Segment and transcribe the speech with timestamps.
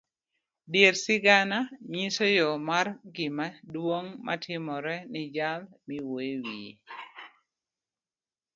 [0.71, 1.59] Dier sigana
[1.91, 6.73] nyiso yoo mar gima duong' matimore ni jal miwuyo iwiye.